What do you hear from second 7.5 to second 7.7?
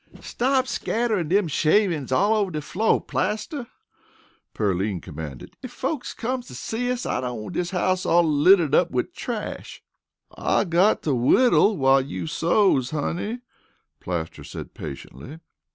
dis